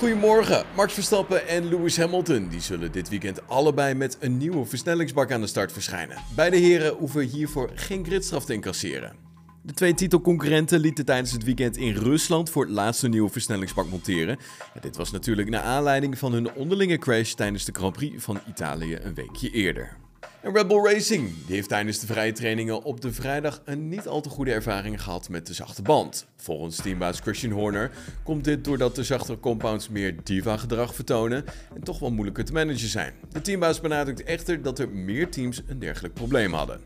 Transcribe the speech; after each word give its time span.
Goedemorgen, 0.00 0.64
Max 0.76 0.94
Verstappen 0.94 1.48
en 1.48 1.68
Lewis 1.68 1.96
Hamilton. 1.96 2.48
Die 2.48 2.60
zullen 2.60 2.92
dit 2.92 3.08
weekend 3.08 3.48
allebei 3.48 3.94
met 3.94 4.16
een 4.20 4.36
nieuwe 4.36 4.64
versnellingsbak 4.64 5.32
aan 5.32 5.40
de 5.40 5.46
start 5.46 5.72
verschijnen. 5.72 6.16
Beide 6.36 6.56
heren 6.56 6.94
hoeven 6.94 7.22
hiervoor 7.22 7.70
geen 7.74 8.04
gridstraf 8.04 8.44
te 8.44 8.52
incasseren. 8.52 9.16
De 9.62 9.72
twee 9.72 9.94
titelconcurrenten 9.94 10.80
lieten 10.80 11.04
tijdens 11.04 11.32
het 11.32 11.44
weekend 11.44 11.76
in 11.76 11.92
Rusland 11.92 12.50
voor 12.50 12.64
het 12.64 12.72
laatste 12.72 13.08
nieuwe 13.08 13.30
versnellingsbak 13.30 13.88
monteren. 13.88 14.38
Dit 14.80 14.96
was 14.96 15.10
natuurlijk 15.10 15.48
naar 15.48 15.62
aanleiding 15.62 16.18
van 16.18 16.32
hun 16.32 16.52
onderlinge 16.52 16.98
crash 16.98 17.32
tijdens 17.32 17.64
de 17.64 17.72
Grand 17.72 17.92
Prix 17.92 18.24
van 18.24 18.40
Italië 18.48 18.98
een 19.02 19.14
weekje 19.14 19.50
eerder. 19.50 19.96
En 20.42 20.52
Red 20.52 20.68
Bull 20.68 20.84
Racing 20.92 21.32
heeft 21.46 21.68
tijdens 21.68 21.98
de 21.98 22.06
vrije 22.06 22.32
trainingen 22.32 22.82
op 22.82 23.00
de 23.00 23.12
vrijdag 23.12 23.62
een 23.64 23.88
niet 23.88 24.08
al 24.08 24.20
te 24.20 24.28
goede 24.28 24.52
ervaring 24.52 25.02
gehad 25.02 25.28
met 25.28 25.46
de 25.46 25.54
zachte 25.54 25.82
band. 25.82 26.26
Volgens 26.36 26.76
teambaas 26.76 27.20
Christian 27.20 27.52
Horner 27.52 27.90
komt 28.22 28.44
dit 28.44 28.64
doordat 28.64 28.94
de 28.94 29.04
zachtere 29.04 29.40
compounds 29.40 29.88
meer 29.88 30.14
diva-gedrag 30.24 30.94
vertonen 30.94 31.44
en 31.74 31.82
toch 31.82 31.98
wel 31.98 32.10
moeilijker 32.10 32.44
te 32.44 32.52
managen 32.52 32.88
zijn. 32.88 33.14
De 33.32 33.40
teambaas 33.40 33.80
benadrukt 33.80 34.22
echter 34.22 34.62
dat 34.62 34.78
er 34.78 34.88
meer 34.88 35.30
teams 35.30 35.62
een 35.66 35.78
dergelijk 35.78 36.14
probleem 36.14 36.52
hadden. 36.52 36.80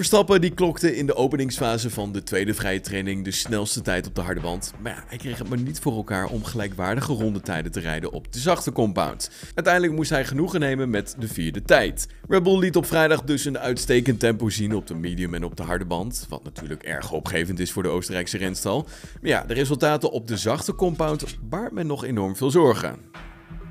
Verstappen 0.00 0.40
die 0.40 0.54
klokte 0.54 0.96
in 0.96 1.06
de 1.06 1.14
openingsfase 1.14 1.90
van 1.90 2.12
de 2.12 2.22
tweede 2.22 2.54
vrije 2.54 2.80
training 2.80 3.24
de 3.24 3.30
snelste 3.30 3.82
tijd 3.82 4.06
op 4.06 4.14
de 4.14 4.20
harde 4.20 4.40
band. 4.40 4.72
Maar 4.82 4.92
ja, 4.92 5.04
hij 5.06 5.18
kreeg 5.18 5.38
het 5.38 5.48
maar 5.48 5.58
niet 5.58 5.78
voor 5.78 5.96
elkaar 5.96 6.26
om 6.26 6.44
gelijkwaardige 6.44 7.12
rondetijden 7.12 7.72
te 7.72 7.80
rijden 7.80 8.12
op 8.12 8.32
de 8.32 8.38
zachte 8.38 8.72
compound. 8.72 9.30
Uiteindelijk 9.54 9.94
moest 9.94 10.10
hij 10.10 10.24
genoegen 10.24 10.60
nemen 10.60 10.90
met 10.90 11.16
de 11.18 11.28
vierde 11.28 11.62
tijd. 11.62 12.08
Red 12.28 12.42
Bull 12.42 12.58
liet 12.58 12.76
op 12.76 12.86
vrijdag 12.86 13.22
dus 13.22 13.44
een 13.44 13.58
uitstekend 13.58 14.20
tempo 14.20 14.48
zien 14.48 14.74
op 14.74 14.86
de 14.86 14.94
medium 14.94 15.34
en 15.34 15.44
op 15.44 15.56
de 15.56 15.62
harde 15.62 15.84
band. 15.84 16.26
Wat 16.28 16.44
natuurlijk 16.44 16.82
erg 16.82 17.06
hoopgevend 17.06 17.58
is 17.58 17.72
voor 17.72 17.82
de 17.82 17.88
Oostenrijkse 17.88 18.38
renstal. 18.38 18.86
Maar 19.20 19.30
ja, 19.30 19.44
de 19.44 19.54
resultaten 19.54 20.10
op 20.10 20.28
de 20.28 20.36
zachte 20.36 20.74
compound 20.74 21.24
baart 21.40 21.72
men 21.72 21.86
nog 21.86 22.04
enorm 22.04 22.36
veel 22.36 22.50
zorgen. 22.50 22.98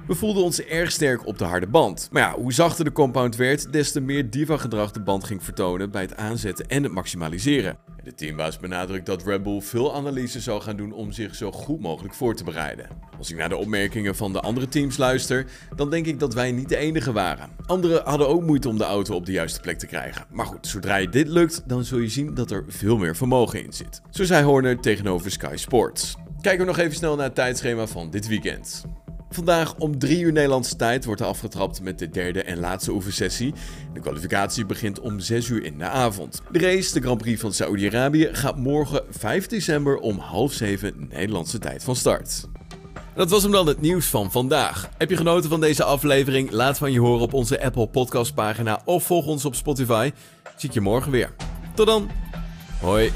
We 0.09 0.15
voelden 0.15 0.43
ons 0.43 0.63
erg 0.63 0.91
sterk 0.91 1.25
op 1.25 1.37
de 1.37 1.43
harde 1.43 1.67
band. 1.67 2.09
Maar 2.11 2.21
ja, 2.21 2.33
hoe 2.33 2.53
zachter 2.53 2.85
de 2.85 2.91
compound 2.91 3.35
werd, 3.35 3.71
des 3.71 3.91
te 3.91 4.01
meer 4.01 4.29
diva-gedrag 4.29 4.91
de 4.91 4.99
band 4.99 5.23
ging 5.23 5.43
vertonen 5.43 5.91
bij 5.91 6.01
het 6.01 6.15
aanzetten 6.15 6.67
en 6.67 6.83
het 6.83 6.91
maximaliseren. 6.91 7.77
De 8.03 8.13
teambaas 8.13 8.57
benadrukt 8.57 9.05
dat 9.05 9.23
Red 9.23 9.43
Bull 9.43 9.61
veel 9.61 9.95
analyse 9.95 10.39
zou 10.39 10.61
gaan 10.61 10.77
doen 10.77 10.91
om 10.91 11.11
zich 11.11 11.35
zo 11.35 11.51
goed 11.51 11.79
mogelijk 11.79 12.13
voor 12.13 12.35
te 12.35 12.43
bereiden. 12.43 12.87
Als 13.17 13.31
ik 13.31 13.37
naar 13.37 13.49
de 13.49 13.57
opmerkingen 13.57 14.15
van 14.15 14.33
de 14.33 14.39
andere 14.39 14.67
teams 14.67 14.97
luister, 14.97 15.45
dan 15.75 15.89
denk 15.89 16.05
ik 16.05 16.19
dat 16.19 16.33
wij 16.33 16.51
niet 16.51 16.69
de 16.69 16.77
enige 16.77 17.11
waren. 17.11 17.49
Anderen 17.65 18.01
hadden 18.03 18.27
ook 18.27 18.41
moeite 18.41 18.69
om 18.69 18.77
de 18.77 18.83
auto 18.83 19.15
op 19.15 19.25
de 19.25 19.31
juiste 19.31 19.59
plek 19.59 19.79
te 19.79 19.87
krijgen. 19.87 20.25
Maar 20.31 20.45
goed, 20.45 20.67
zodra 20.67 20.95
je 20.95 21.09
dit 21.09 21.27
lukt, 21.27 21.63
dan 21.65 21.83
zul 21.83 21.99
je 21.99 22.09
zien 22.09 22.33
dat 22.33 22.51
er 22.51 22.63
veel 22.67 22.97
meer 22.97 23.15
vermogen 23.15 23.63
in 23.63 23.73
zit. 23.73 24.01
Zo 24.09 24.23
zei 24.23 24.43
Horner 24.43 24.79
tegenover 24.79 25.31
Sky 25.31 25.55
Sports. 25.55 26.15
Kijken 26.41 26.65
we 26.65 26.71
nog 26.71 26.77
even 26.77 26.95
snel 26.95 27.15
naar 27.15 27.25
het 27.25 27.35
tijdschema 27.35 27.87
van 27.87 28.09
dit 28.09 28.27
weekend. 28.27 28.85
Vandaag 29.29 29.75
om 29.75 29.99
3 29.99 30.19
uur 30.21 30.31
Nederlandse 30.31 30.75
tijd 30.75 31.05
wordt 31.05 31.21
er 31.21 31.27
afgetrapt 31.27 31.81
met 31.81 31.99
de 31.99 32.09
derde 32.09 32.43
en 32.43 32.59
laatste 32.59 32.91
oefensessie. 32.91 33.53
De 33.93 33.99
kwalificatie 33.99 34.65
begint 34.65 34.99
om 34.99 35.19
6 35.19 35.47
uur 35.47 35.63
in 35.63 35.77
de 35.77 35.85
avond. 35.85 36.41
De 36.51 36.59
race, 36.59 36.93
de 36.93 37.01
Grand 37.01 37.17
Prix 37.17 37.41
van 37.41 37.53
Saoedi-Arabië, 37.53 38.29
gaat 38.31 38.57
morgen 38.57 39.03
5 39.09 39.47
december 39.47 39.97
om 39.97 40.17
half 40.17 40.53
7 40.53 41.07
Nederlandse 41.09 41.59
tijd 41.59 41.83
van 41.83 41.95
start. 41.95 42.47
Dat 43.15 43.29
was 43.29 43.43
hem 43.43 43.51
dan 43.51 43.67
het 43.67 43.81
nieuws 43.81 44.05
van 44.05 44.31
vandaag. 44.31 44.89
Heb 44.97 45.09
je 45.09 45.17
genoten 45.17 45.49
van 45.49 45.61
deze 45.61 45.83
aflevering? 45.83 46.51
Laat 46.51 46.77
van 46.77 46.91
je 46.91 46.99
horen 46.99 47.21
op 47.21 47.33
onze 47.33 47.63
Apple 47.63 47.87
Podcast 47.87 48.33
pagina 48.33 48.81
of 48.85 49.03
volg 49.03 49.25
ons 49.25 49.45
op 49.45 49.55
Spotify. 49.55 50.11
Zie 50.55 50.69
ik 50.69 50.75
je 50.75 50.81
morgen 50.81 51.11
weer. 51.11 51.33
Tot 51.75 51.87
dan. 51.87 52.09
Hoi. 52.81 53.11